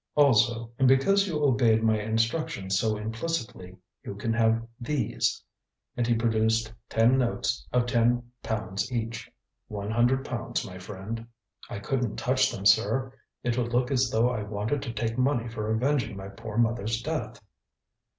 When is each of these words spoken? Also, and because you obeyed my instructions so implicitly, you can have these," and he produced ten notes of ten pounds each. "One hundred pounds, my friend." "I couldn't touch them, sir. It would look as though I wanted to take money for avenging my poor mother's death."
Also, 0.15 0.71
and 0.79 0.87
because 0.87 1.27
you 1.27 1.43
obeyed 1.43 1.83
my 1.83 2.01
instructions 2.01 2.79
so 2.79 2.97
implicitly, 2.97 3.77
you 4.03 4.15
can 4.15 4.33
have 4.33 4.65
these," 4.79 5.43
and 5.95 6.07
he 6.07 6.15
produced 6.15 6.73
ten 6.89 7.19
notes 7.19 7.67
of 7.71 7.85
ten 7.85 8.23
pounds 8.41 8.91
each. 8.91 9.29
"One 9.67 9.91
hundred 9.91 10.25
pounds, 10.25 10.65
my 10.65 10.79
friend." 10.79 11.27
"I 11.69 11.77
couldn't 11.77 12.15
touch 12.15 12.51
them, 12.51 12.65
sir. 12.65 13.13
It 13.43 13.59
would 13.59 13.73
look 13.73 13.91
as 13.91 14.09
though 14.09 14.31
I 14.31 14.41
wanted 14.41 14.81
to 14.81 14.91
take 14.91 15.19
money 15.19 15.47
for 15.47 15.69
avenging 15.69 16.17
my 16.17 16.29
poor 16.29 16.57
mother's 16.57 16.99
death." 16.99 17.39